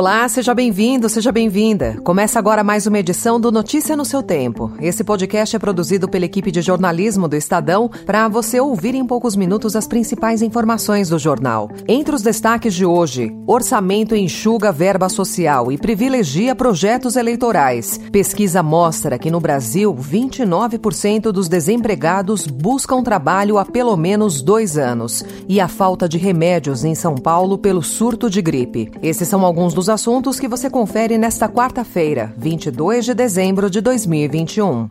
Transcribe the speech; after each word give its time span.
Olá, 0.00 0.26
seja 0.30 0.54
bem-vindo, 0.54 1.10
seja 1.10 1.30
bem-vinda. 1.30 2.00
Começa 2.02 2.38
agora 2.38 2.64
mais 2.64 2.86
uma 2.86 2.98
edição 2.98 3.38
do 3.38 3.52
Notícia 3.52 3.94
no 3.94 4.02
seu 4.02 4.22
Tempo. 4.22 4.72
Esse 4.80 5.04
podcast 5.04 5.54
é 5.54 5.58
produzido 5.58 6.08
pela 6.08 6.24
equipe 6.24 6.50
de 6.50 6.62
jornalismo 6.62 7.28
do 7.28 7.36
Estadão 7.36 7.90
para 8.06 8.26
você 8.26 8.58
ouvir 8.58 8.94
em 8.94 9.06
poucos 9.06 9.36
minutos 9.36 9.76
as 9.76 9.86
principais 9.86 10.40
informações 10.40 11.10
do 11.10 11.18
jornal. 11.18 11.70
Entre 11.86 12.14
os 12.14 12.22
destaques 12.22 12.72
de 12.72 12.86
hoje, 12.86 13.30
orçamento 13.46 14.16
enxuga 14.16 14.72
verba 14.72 15.10
social 15.10 15.70
e 15.70 15.76
privilegia 15.76 16.54
projetos 16.54 17.14
eleitorais. 17.14 18.00
Pesquisa 18.10 18.62
mostra 18.62 19.18
que 19.18 19.30
no 19.30 19.38
Brasil, 19.38 19.94
29% 19.94 21.30
dos 21.30 21.46
desempregados 21.46 22.46
buscam 22.46 23.02
trabalho 23.02 23.58
há 23.58 23.66
pelo 23.66 23.94
menos 23.98 24.40
dois 24.40 24.78
anos. 24.78 25.22
E 25.46 25.60
a 25.60 25.68
falta 25.68 26.08
de 26.08 26.16
remédios 26.16 26.86
em 26.86 26.94
São 26.94 27.16
Paulo 27.16 27.58
pelo 27.58 27.82
surto 27.82 28.30
de 28.30 28.40
gripe. 28.40 28.90
Esses 29.02 29.28
são 29.28 29.44
alguns 29.44 29.74
dos 29.74 29.89
assuntos 29.90 30.40
que 30.40 30.48
você 30.48 30.70
confere 30.70 31.18
nesta 31.18 31.48
quarta-feira, 31.48 32.32
22 32.38 33.04
de 33.04 33.14
dezembro 33.14 33.68
de 33.68 33.80
2021. 33.80 34.88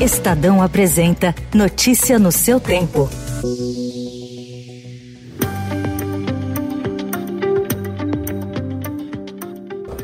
Estadão 0.00 0.62
apresenta 0.62 1.34
Notícia 1.54 2.18
no 2.18 2.32
seu 2.32 2.58
tempo. 2.58 3.08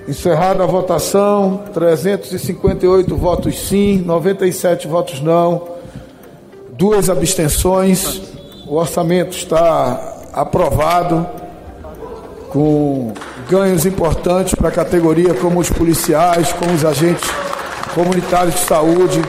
Encerrada 0.08 0.62
a 0.62 0.66
votação, 0.66 1.64
358 1.74 3.16
votos 3.16 3.58
sim, 3.68 3.98
97 3.98 4.86
votos 4.86 5.20
não, 5.20 5.66
duas 6.72 7.10
abstenções. 7.10 8.22
O 8.66 8.76
orçamento 8.76 9.36
está 9.36 10.16
aprovado 10.32 11.26
com 12.56 13.12
ganhos 13.50 13.84
importantes 13.84 14.54
para 14.54 14.70
a 14.70 14.72
categoria, 14.72 15.34
como 15.34 15.60
os 15.60 15.68
policiais, 15.68 16.54
como 16.54 16.72
os 16.72 16.86
agentes 16.86 17.28
comunitários 17.94 18.54
de 18.54 18.60
saúde, 18.62 19.22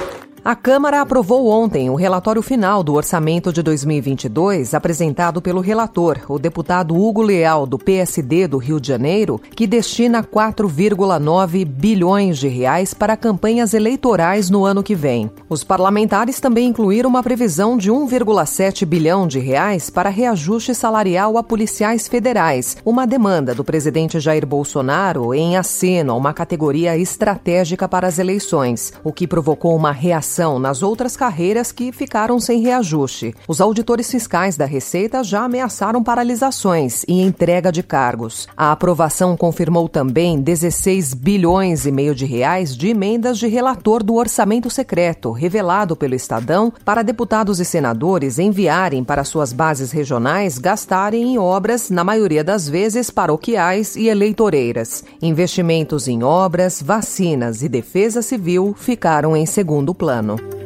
a 0.47 0.55
Câmara 0.55 1.01
aprovou 1.01 1.49
ontem 1.49 1.89
o 1.89 1.95
relatório 1.95 2.41
final 2.41 2.81
do 2.81 2.93
orçamento 2.93 3.51
de 3.51 3.61
2022, 3.61 4.73
apresentado 4.73 5.41
pelo 5.41 5.59
relator, 5.59 6.19
o 6.29 6.39
deputado 6.39 6.95
Hugo 6.95 7.21
Leal, 7.21 7.65
do 7.67 7.77
PSD 7.77 8.47
do 8.47 8.57
Rio 8.57 8.79
de 8.79 8.87
Janeiro, 8.87 9.41
que 9.53 9.67
destina 9.67 10.23
4,9 10.23 11.65
bilhões 11.65 12.37
de 12.37 12.47
reais 12.47 12.93
para 12.93 13.17
campanhas 13.17 13.73
eleitorais 13.73 14.49
no 14.49 14.63
ano 14.63 14.81
que 14.81 14.95
vem. 14.95 15.29
Os 15.49 15.65
parlamentares 15.65 16.39
também 16.39 16.69
incluíram 16.69 17.09
uma 17.09 17.21
previsão 17.21 17.77
de 17.77 17.91
1,7 17.91 18.85
bilhão 18.85 19.27
de 19.27 19.39
reais 19.39 19.89
para 19.89 20.09
reajuste 20.09 20.73
salarial 20.73 21.37
a 21.37 21.43
policiais 21.43 22.07
federais, 22.07 22.77
uma 22.85 23.05
demanda 23.05 23.53
do 23.53 23.65
presidente 23.65 24.17
Jair 24.17 24.47
Bolsonaro 24.47 25.33
em 25.33 25.57
aceno 25.57 26.13
a 26.13 26.15
uma 26.15 26.33
categoria 26.33 26.97
estratégica 26.97 27.85
para 27.85 28.07
as 28.07 28.17
eleições, 28.17 28.93
o 29.03 29.11
que 29.11 29.27
provocou 29.27 29.75
uma 29.75 29.91
reação 29.91 30.36
nas 30.37 30.83
outras 30.83 31.17
carreiras 31.17 31.71
que 31.71 31.91
ficaram 31.91 32.39
sem 32.39 32.61
reajuste. 32.61 33.33
Os 33.47 33.59
auditores 33.59 34.11
fiscais 34.11 34.55
da 34.55 34.65
Receita 34.65 35.23
já 35.23 35.43
ameaçaram 35.43 36.03
paralisações 36.03 37.03
e 37.07 37.21
entrega 37.21 37.71
de 37.71 37.81
cargos. 37.81 38.47
A 38.55 38.71
aprovação 38.71 39.35
confirmou 39.35 39.89
também 39.89 40.39
16 40.39 41.15
bilhões 41.15 41.85
e 41.87 41.91
meio 41.91 42.13
de 42.13 42.25
reais 42.25 42.77
de 42.77 42.89
emendas 42.89 43.39
de 43.39 43.47
relator 43.47 44.03
do 44.03 44.13
orçamento 44.13 44.69
secreto, 44.69 45.31
revelado 45.31 45.95
pelo 45.95 46.13
Estadão, 46.13 46.71
para 46.85 47.01
deputados 47.01 47.59
e 47.59 47.65
senadores 47.65 48.37
enviarem 48.37 49.03
para 49.03 49.23
suas 49.23 49.51
bases 49.51 49.91
regionais 49.91 50.59
gastarem 50.59 51.23
em 51.23 51.37
obras, 51.39 51.89
na 51.89 52.03
maioria 52.03 52.43
das 52.43 52.69
vezes 52.69 53.09
paroquiais 53.09 53.95
e 53.95 54.07
eleitoreiras. 54.07 55.03
Investimentos 55.21 56.07
em 56.07 56.23
obras, 56.23 56.81
vacinas 56.81 57.63
e 57.63 57.69
defesa 57.69 58.21
civil 58.21 58.75
ficaram 58.77 59.35
em 59.35 59.45
segundo 59.45 59.95
plano 59.95 60.26
ano. 60.27 60.56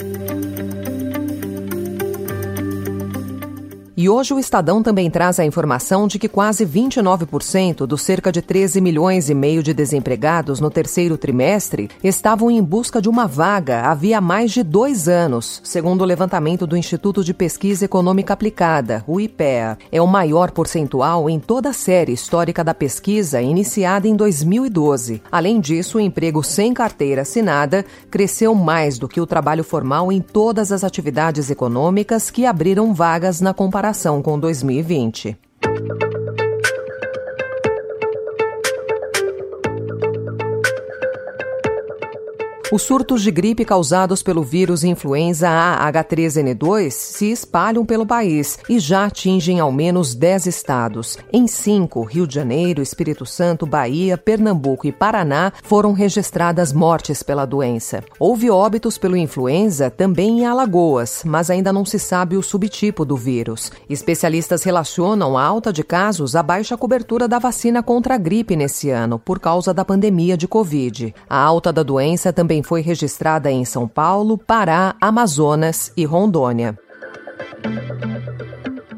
E 4.02 4.10
hoje 4.10 4.34
o 4.34 4.40
Estadão 4.40 4.82
também 4.82 5.12
traz 5.12 5.40
a 5.40 5.46
informação 5.46 6.08
de 6.08 6.18
que 6.18 6.28
quase 6.28 6.66
29% 6.66 7.86
dos 7.86 8.02
cerca 8.02 8.32
de 8.32 8.42
13 8.42 8.82
milhões 8.82 9.30
e 9.30 9.36
meio 9.36 9.62
de 9.62 9.76
desempregados 9.76 10.60
no 10.60 10.72
terceiro 10.72 11.20
trimestre 11.20 11.88
estavam 12.04 12.50
em 12.50 12.64
busca 12.64 13.00
de 13.00 13.08
uma 13.08 13.28
vaga 13.28 13.82
havia 13.82 14.20
mais 14.20 14.50
de 14.50 14.64
dois 14.64 15.08
anos, 15.08 15.62
segundo 15.64 16.02
o 16.02 16.06
levantamento 16.06 16.66
do 16.66 16.76
Instituto 16.76 17.24
de 17.24 17.32
Pesquisa 17.32 17.86
Econômica 17.86 18.34
Aplicada, 18.34 19.04
o 19.06 19.22
IPEA. 19.22 19.78
É 19.92 20.02
o 20.02 20.08
maior 20.08 20.50
percentual 20.50 21.30
em 21.30 21.40
toda 21.40 21.70
a 21.70 21.74
série 21.74 22.12
histórica 22.12 22.64
da 22.64 22.74
pesquisa 22.74 23.40
iniciada 23.40 24.08
em 24.08 24.16
2012. 24.16 25.22
Além 25.32 25.60
disso, 25.60 26.00
o 26.00 26.02
emprego 26.02 26.42
sem 26.42 26.74
carteira 26.74 27.22
assinada 27.22 27.86
cresceu 28.10 28.56
mais 28.56 28.98
do 28.98 29.08
que 29.08 29.22
o 29.22 29.28
trabalho 29.28 29.64
formal 29.64 30.12
em 30.12 30.20
todas 30.20 30.72
as 30.72 30.84
atividades 30.84 31.52
econômicas 31.52 32.32
que 32.32 32.48
abriram 32.48 32.96
vagas 32.96 33.40
na 33.40 33.54
comparação 33.54 33.91
comparação 33.92 34.22
com 34.22 34.40
2020. 34.40 35.38
Os 42.74 42.84
surtos 42.84 43.22
de 43.22 43.30
gripe 43.32 43.66
causados 43.66 44.24
pelo 44.24 44.42
vírus 44.44 44.86
influenza 44.86 45.50
A 45.50 45.92
H3N2 45.92 46.90
se 46.90 47.30
espalham 47.30 47.86
pelo 47.86 48.06
país 48.06 48.58
e 48.70 48.80
já 48.80 49.08
atingem 49.08 49.60
ao 49.60 49.74
menos 49.74 50.16
10 50.16 50.46
estados. 50.46 51.18
Em 51.34 51.48
cinco, 51.48 52.02
Rio 52.06 52.26
de 52.26 52.36
Janeiro, 52.36 52.82
Espírito 52.82 53.26
Santo, 53.26 53.66
Bahia, 53.66 54.18
Pernambuco 54.18 54.88
e 54.88 54.92
Paraná, 54.94 55.52
foram 55.62 55.92
registradas 55.92 56.72
mortes 56.72 57.22
pela 57.22 57.44
doença. 57.44 58.06
Houve 58.18 58.50
óbitos 58.50 58.98
pelo 58.98 59.18
influenza 59.18 59.90
também 59.90 60.40
em 60.40 60.46
Alagoas, 60.46 61.24
mas 61.26 61.50
ainda 61.50 61.74
não 61.74 61.84
se 61.84 62.00
sabe 62.00 62.38
o 62.38 62.42
subtipo 62.42 63.04
do 63.04 63.18
vírus. 63.18 63.70
Especialistas 63.90 64.64
relacionam 64.64 65.38
a 65.38 65.44
alta 65.44 65.74
de 65.74 65.84
casos 65.84 66.38
à 66.38 66.42
baixa 66.42 66.78
cobertura 66.78 67.28
da 67.28 67.38
vacina 67.38 67.84
contra 67.84 68.16
a 68.16 68.18
gripe 68.18 68.56
nesse 68.56 68.90
ano, 68.90 69.20
por 69.20 69.42
causa 69.42 69.74
da 69.74 69.84
pandemia 69.84 70.38
de 70.38 70.48
Covid. 70.48 71.14
A 71.30 71.38
alta 71.38 71.74
da 71.74 71.84
doença 71.84 72.32
também 72.32 72.61
foi 72.64 72.82
registrada 72.82 73.52
em 73.52 73.66
São 73.66 73.88
Paulo, 73.88 74.38
Pará, 74.38 74.96
Amazonas 75.00 75.92
e 75.96 76.06
Rondônia. 76.06 76.78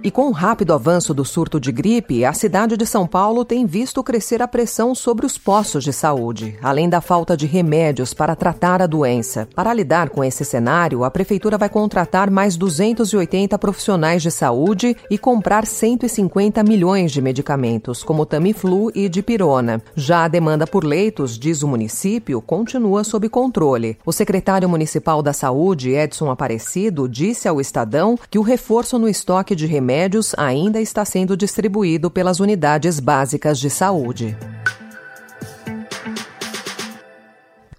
E 0.06 0.12
com 0.12 0.28
o 0.28 0.31
rápido 0.31 0.74
avanço 0.74 1.14
do 1.14 1.24
surto 1.24 1.62
de 1.62 1.72
gripe, 1.72 2.25
a 2.25 2.34
cidade 2.34 2.75
de 2.75 2.86
São 2.86 3.08
Paulo 3.08 3.46
tem 3.46 3.66
visto 3.66 4.03
crescer 4.03 4.41
a 4.41 4.47
pressão 4.50 4.94
sobre 4.94 5.25
os 5.25 5.38
postos 5.38 5.81
de 5.81 5.94
saúde, 5.94 6.59
além 6.62 6.90
da 6.90 7.00
falta 7.00 7.38
de 7.38 7.46
remédios 7.46 8.14
para 8.14 8.36
tratar 8.36 8.81
a 8.81 8.86
doença. 8.86 9.47
Para 9.56 9.74
lidar 9.74 10.09
com 10.09 10.22
esse 10.22 10.44
cenário, 10.44 11.06
a 11.06 11.09
prefeitura 11.09 11.58
vai 11.58 11.69
contratar 11.69 12.30
mais 12.30 12.58
280 12.58 13.58
profissionais 13.58 14.22
de 14.22 14.30
saúde 14.30 14.94
e 15.09 15.18
comprar 15.18 15.66
150 15.66 16.62
milhões 16.64 17.09
de 17.09 17.22
medicamentos, 17.22 18.03
como 18.03 18.25
Tamiflu 18.25 18.91
e 18.94 19.08
Dipirona. 19.08 19.81
Já 19.96 20.25
a 20.25 20.28
demanda 20.28 20.68
por 20.68 20.84
leitos, 20.84 21.40
diz 21.40 21.64
o 21.64 21.68
município, 21.68 22.41
continua 22.41 23.06
sob 23.06 23.30
controle. 23.30 23.97
O 24.06 24.12
secretário 24.12 24.68
municipal 24.68 25.24
da 25.24 25.31
Saúde, 25.31 25.91
Edson 25.91 26.30
Aparecido, 26.30 27.08
disse 27.08 27.47
ao 27.47 27.62
Estadão 27.62 28.20
que 28.30 28.38
o 28.38 28.41
reforço 28.41 29.00
no 29.00 29.08
estoque 29.08 29.56
de 29.56 29.66
remédios 29.66 29.93
remédios 29.94 30.34
ainda 30.38 30.81
está 30.81 31.06
sendo 31.06 31.38
distribuído 31.38 32.09
pelas 32.09 32.40
unidades 32.40 33.00
básicas 33.00 33.59
de 33.59 33.70
saúde. 33.70 34.36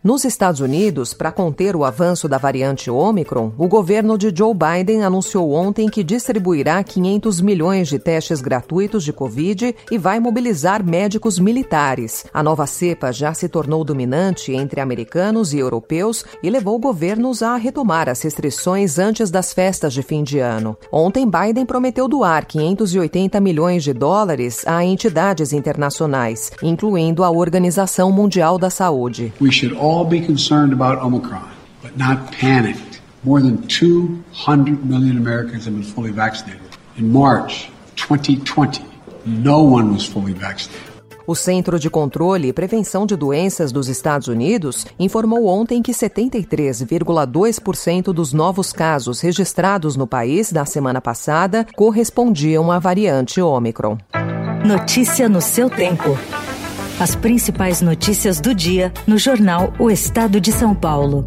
Nos 0.04 0.22
Estados 0.26 0.60
Unidos, 0.60 1.14
para 1.14 1.32
conter 1.32 1.74
o 1.74 1.82
avanço 1.82 2.28
da 2.28 2.36
variante 2.36 2.90
Omicron, 2.90 3.54
o 3.56 3.66
governo 3.66 4.18
de 4.18 4.30
Joe 4.36 4.52
Biden 4.52 5.02
anunciou 5.02 5.52
ontem 5.52 5.88
que 5.88 6.04
distribuirá 6.04 6.84
500 6.84 7.40
milhões 7.40 7.88
de 7.88 7.98
testes 7.98 8.42
gratuitos 8.42 9.02
de 9.02 9.14
Covid 9.14 9.74
e 9.90 9.96
vai 9.96 10.20
mobilizar 10.20 10.84
médicos 10.84 11.38
militares. 11.38 12.26
A 12.34 12.42
nova 12.42 12.66
cepa 12.66 13.12
já 13.12 13.32
se 13.32 13.48
tornou 13.48 13.82
dominante 13.82 14.52
entre 14.52 14.78
americanos 14.78 15.54
e 15.54 15.58
europeus 15.58 16.22
e 16.42 16.50
levou 16.50 16.78
governos 16.78 17.42
a 17.42 17.56
retomar 17.56 18.10
as 18.10 18.20
restrições 18.20 18.98
antes 18.98 19.30
das 19.30 19.54
festas 19.54 19.94
de 19.94 20.02
fim 20.02 20.22
de 20.22 20.38
ano. 20.38 20.76
Ontem, 20.92 21.26
Biden 21.26 21.64
prometeu 21.64 22.06
doar 22.08 22.44
580 22.44 23.40
milhões 23.40 23.82
de 23.82 23.94
dólares 23.94 24.66
a 24.66 24.84
entidades 24.84 25.54
internacionais, 25.54 26.52
incluindo 26.62 27.24
a 27.24 27.30
Organização 27.30 28.12
Mundial 28.12 28.58
da 28.58 28.68
Saúde. 28.68 29.32
all 29.93 29.93
be 30.02 30.20
concerned 30.20 30.72
about 30.72 30.98
Omicron, 30.98 31.48
but 31.80 31.96
not 31.96 32.32
panicked. 32.32 33.00
More 33.22 33.40
than 33.40 33.64
200 33.68 34.84
million 34.84 35.16
Americans 35.16 35.66
have 35.66 35.74
been 35.74 35.84
fully 35.84 36.10
vaccinated. 36.10 36.62
In 36.96 37.12
March 37.12 37.70
2020, 37.94 38.84
no 39.24 39.62
one 39.62 39.92
was 39.92 40.04
fully 40.04 40.32
vaccinated. 40.32 40.94
O 41.26 41.34
Centro 41.34 41.78
de 41.78 41.88
Controle 41.88 42.48
e 42.48 42.52
Prevenção 42.52 43.06
de 43.06 43.16
Doenças 43.16 43.72
dos 43.72 43.88
Estados 43.88 44.28
Unidos 44.28 44.86
informou 44.98 45.46
ontem 45.46 45.80
que 45.80 45.92
73,2% 45.92 48.12
dos 48.12 48.34
novos 48.34 48.70
casos 48.72 49.20
registrados 49.20 49.96
no 49.96 50.06
país 50.06 50.52
na 50.52 50.66
semana 50.66 51.00
passada 51.00 51.66
correspondiam 51.76 52.70
à 52.70 52.78
variante 52.78 53.40
Ômicron. 53.40 53.96
Notícia 54.66 55.26
no 55.28 55.40
seu 55.40 55.70
tempo. 55.70 56.18
As 56.98 57.16
principais 57.16 57.80
notícias 57.80 58.40
do 58.40 58.54
dia 58.54 58.92
no 59.04 59.18
jornal 59.18 59.72
O 59.80 59.90
Estado 59.90 60.40
de 60.40 60.52
São 60.52 60.76
Paulo. 60.76 61.26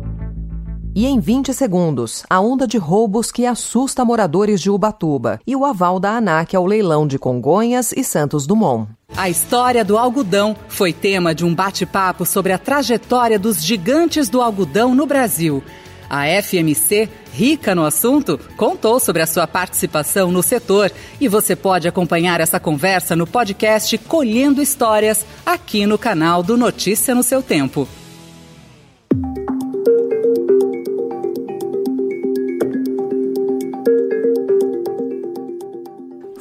E 0.95 1.05
em 1.05 1.19
20 1.19 1.53
segundos, 1.53 2.23
a 2.29 2.39
onda 2.39 2.65
de 2.65 2.77
roubos 2.77 3.33
que 3.33 3.45
assusta 3.45 4.05
moradores 4.05 4.61
de 4.61 4.69
Ubatuba 4.71 5.41
e 5.45 5.57
o 5.57 5.65
aval 5.65 5.99
da 5.99 6.11
ANAC 6.11 6.55
ao 6.55 6.65
leilão 6.65 7.05
de 7.05 7.19
Congonhas 7.19 7.91
e 7.91 8.01
Santos 8.01 8.47
Dumont. 8.47 8.89
A 9.15 9.29
história 9.29 9.83
do 9.83 9.97
algodão 9.97 10.55
foi 10.69 10.93
tema 10.93 11.35
de 11.35 11.43
um 11.43 11.53
bate-papo 11.53 12.25
sobre 12.25 12.53
a 12.53 12.57
trajetória 12.57 13.37
dos 13.37 13.61
gigantes 13.61 14.29
do 14.29 14.41
algodão 14.41 14.95
no 14.95 15.05
Brasil. 15.05 15.61
A 16.09 16.25
FMC, 16.41 17.09
rica 17.33 17.75
no 17.75 17.85
assunto, 17.85 18.39
contou 18.55 18.99
sobre 18.99 19.21
a 19.21 19.27
sua 19.27 19.45
participação 19.45 20.31
no 20.31 20.41
setor 20.41 20.91
e 21.19 21.27
você 21.27 21.55
pode 21.55 21.87
acompanhar 21.87 22.39
essa 22.39 22.59
conversa 22.59 23.15
no 23.15 23.27
podcast 23.27 23.97
Colhendo 23.97 24.61
Histórias, 24.61 25.25
aqui 25.45 25.85
no 25.85 25.97
canal 25.97 26.41
do 26.41 26.55
Notícia 26.55 27.13
no 27.13 27.23
seu 27.23 27.43
Tempo. 27.43 27.87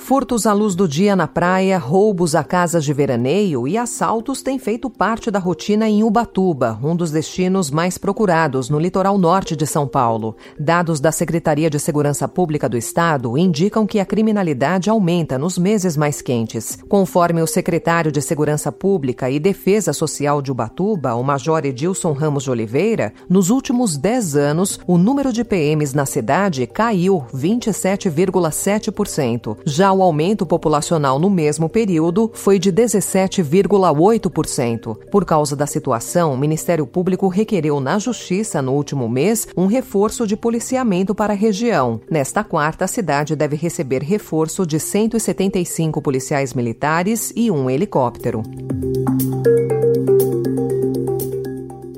Furtos 0.06 0.46
à 0.46 0.52
luz 0.52 0.76
do 0.76 0.86
dia 0.86 1.16
na 1.16 1.26
praia, 1.26 1.78
roubos 1.78 2.36
a 2.36 2.44
casas 2.44 2.84
de 2.84 2.92
veraneio 2.92 3.66
e 3.66 3.76
assaltos 3.76 4.40
têm 4.40 4.56
feito 4.56 4.88
parte 4.88 5.32
da 5.32 5.40
rotina 5.40 5.88
em 5.88 6.04
Ubatuba, 6.04 6.78
um 6.80 6.94
dos 6.94 7.10
destinos 7.10 7.72
mais 7.72 7.98
procurados 7.98 8.70
no 8.70 8.78
litoral 8.78 9.18
norte 9.18 9.56
de 9.56 9.66
São 9.66 9.88
Paulo. 9.88 10.36
Dados 10.56 11.00
da 11.00 11.10
Secretaria 11.10 11.68
de 11.68 11.80
Segurança 11.80 12.28
Pública 12.28 12.68
do 12.68 12.76
Estado 12.76 13.36
indicam 13.36 13.84
que 13.84 13.98
a 13.98 14.06
criminalidade 14.06 14.88
aumenta 14.88 15.36
nos 15.36 15.58
meses 15.58 15.96
mais 15.96 16.22
quentes. 16.22 16.78
Conforme 16.88 17.42
o 17.42 17.46
secretário 17.48 18.12
de 18.12 18.22
Segurança 18.22 18.70
Pública 18.70 19.28
e 19.28 19.40
Defesa 19.40 19.92
Social 19.92 20.40
de 20.40 20.52
Ubatuba, 20.52 21.16
o 21.16 21.24
Major 21.24 21.66
Edilson 21.66 22.12
Ramos 22.12 22.44
de 22.44 22.50
Oliveira, 22.52 23.12
nos 23.28 23.50
últimos 23.50 23.96
10 23.96 24.36
anos, 24.36 24.78
o 24.86 24.98
número 24.98 25.32
de 25.32 25.42
PMs 25.42 25.96
na 25.96 26.06
cidade 26.06 26.64
caiu 26.64 27.24
27,7%. 27.34 29.56
Já 29.66 29.95
o 29.96 30.02
aumento 30.02 30.44
populacional 30.44 31.18
no 31.18 31.30
mesmo 31.30 31.66
período 31.68 32.30
foi 32.34 32.58
de 32.58 32.72
17,8%. 32.72 34.96
Por 35.10 35.24
causa 35.24 35.56
da 35.56 35.66
situação, 35.66 36.32
o 36.32 36.38
Ministério 36.38 36.86
Público 36.86 37.28
requereu 37.28 37.80
na 37.80 37.98
Justiça, 37.98 38.60
no 38.60 38.72
último 38.72 39.08
mês, 39.08 39.48
um 39.56 39.66
reforço 39.66 40.26
de 40.26 40.36
policiamento 40.36 41.14
para 41.14 41.32
a 41.32 41.36
região. 41.36 42.00
Nesta 42.10 42.44
quarta, 42.44 42.84
a 42.84 42.88
cidade 42.88 43.34
deve 43.34 43.56
receber 43.56 44.02
reforço 44.02 44.66
de 44.66 44.78
175 44.78 46.02
policiais 46.02 46.52
militares 46.52 47.32
e 47.34 47.50
um 47.50 47.70
helicóptero. 47.70 48.42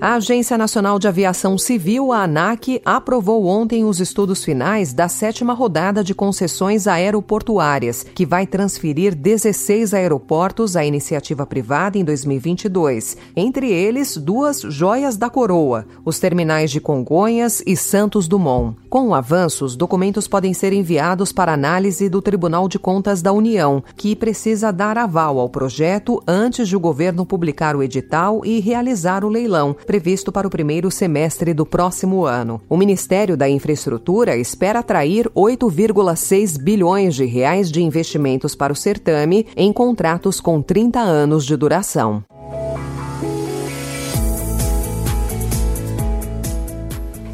A 0.01 0.15
Agência 0.15 0.57
Nacional 0.57 0.97
de 0.97 1.09
Aviação 1.09 1.59
Civil, 1.59 2.13
a 2.13 2.23
ANAC, 2.23 2.81
aprovou 2.85 3.47
ontem 3.47 3.85
os 3.85 3.99
estudos 3.99 4.45
finais 4.45 4.93
da 4.93 5.09
sétima 5.09 5.53
rodada 5.53 6.05
de 6.05 6.15
concessões 6.15 6.87
aeroportuárias, 6.87 8.05
que 8.15 8.25
vai 8.25 8.47
transferir 8.47 9.13
16 9.13 9.93
aeroportos 9.93 10.77
à 10.77 10.85
iniciativa 10.85 11.45
privada 11.45 11.99
em 11.99 12.05
2022. 12.05 13.17
Entre 13.35 13.73
eles, 13.73 14.17
duas 14.17 14.61
joias 14.61 15.17
da 15.17 15.29
coroa, 15.29 15.85
os 16.05 16.21
terminais 16.21 16.71
de 16.71 16.81
Congonhas 16.81 17.61
e 17.67 17.77
Santos 17.77 18.29
Dumont. 18.29 18.77
Com 18.89 19.09
o 19.09 19.15
avanço, 19.15 19.65
os 19.65 19.75
documentos 19.75 20.29
podem 20.29 20.55
ser 20.55 20.73
enviados 20.73 21.33
para 21.33 21.53
análise 21.53 22.09
do 22.09 22.23
Tribunal 22.23 22.69
de 22.69 22.79
Contas 22.79 23.21
da 23.21 23.33
União, 23.33 23.83
que 23.97 24.15
precisa 24.15 24.71
dar 24.73 24.97
aval 24.97 25.41
ao 25.41 25.49
projeto 25.49 26.23
antes 26.25 26.69
de 26.69 26.77
o 26.77 26.81
governo 26.81 27.27
publicar 27.27 27.75
o 27.75 27.83
edital 27.83 28.43
e 28.45 28.61
realizar 28.61 29.25
o 29.25 29.29
leilão 29.29 29.75
previsto 29.99 30.31
para 30.31 30.47
o 30.47 30.51
primeiro 30.51 30.93
semestre 30.93 31.53
do 31.53 31.67
próximo 31.67 32.25
ano. 32.25 32.61
O 32.69 32.77
Ministério 32.77 33.37
da 33.37 33.49
Infraestrutura 33.49 34.37
espera 34.37 34.79
atrair 34.79 35.29
8,6 35.31 36.57
bilhões 36.57 37.17
de 37.17 37.25
reais 37.25 37.69
de 37.69 37.83
investimentos 37.83 38.55
para 38.55 38.73
o 38.73 38.77
certame 38.77 39.45
em 39.57 39.73
contratos 39.73 40.41
com 40.41 40.63
30 40.63 41.01
anos 41.01 41.45
de 41.45 41.57
duração. 41.57 42.23